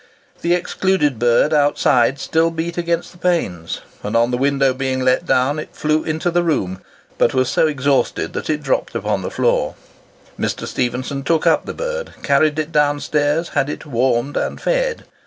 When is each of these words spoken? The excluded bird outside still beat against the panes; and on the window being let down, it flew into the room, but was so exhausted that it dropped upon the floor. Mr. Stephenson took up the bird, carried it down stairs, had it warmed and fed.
The 0.41 0.55
excluded 0.55 1.19
bird 1.19 1.53
outside 1.53 2.17
still 2.17 2.49
beat 2.49 2.75
against 2.75 3.11
the 3.11 3.19
panes; 3.19 3.81
and 4.01 4.17
on 4.17 4.31
the 4.31 4.37
window 4.39 4.73
being 4.73 5.01
let 5.01 5.27
down, 5.27 5.59
it 5.59 5.75
flew 5.75 6.03
into 6.03 6.31
the 6.31 6.41
room, 6.41 6.81
but 7.19 7.35
was 7.35 7.51
so 7.51 7.67
exhausted 7.67 8.33
that 8.33 8.49
it 8.49 8.63
dropped 8.63 8.95
upon 8.95 9.21
the 9.21 9.29
floor. 9.29 9.75
Mr. 10.39 10.65
Stephenson 10.65 11.21
took 11.21 11.45
up 11.45 11.67
the 11.67 11.75
bird, 11.75 12.13
carried 12.23 12.57
it 12.57 12.71
down 12.71 12.99
stairs, 12.99 13.49
had 13.49 13.69
it 13.69 13.85
warmed 13.85 14.37
and 14.37 14.59
fed. 14.59 15.05